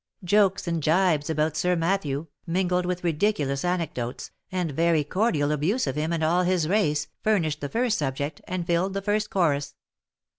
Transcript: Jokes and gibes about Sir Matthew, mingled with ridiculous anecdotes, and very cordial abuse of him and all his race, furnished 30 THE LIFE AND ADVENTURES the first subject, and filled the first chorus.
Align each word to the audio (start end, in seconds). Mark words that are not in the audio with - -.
Jokes 0.23 0.67
and 0.67 0.81
gibes 0.81 1.29
about 1.29 1.55
Sir 1.55 1.75
Matthew, 1.75 2.25
mingled 2.47 2.87
with 2.87 3.03
ridiculous 3.03 3.63
anecdotes, 3.63 4.31
and 4.51 4.71
very 4.71 5.03
cordial 5.03 5.51
abuse 5.51 5.85
of 5.85 5.95
him 5.95 6.11
and 6.11 6.23
all 6.23 6.41
his 6.41 6.67
race, 6.67 7.07
furnished 7.23 7.59
30 7.59 7.59
THE 7.59 7.65
LIFE 7.65 7.67
AND 7.67 7.67
ADVENTURES 7.67 7.67
the 7.67 7.79
first 7.79 7.97
subject, 7.99 8.41
and 8.47 8.65
filled 8.65 8.93
the 8.95 9.01
first 9.03 9.29
chorus. 9.29 9.75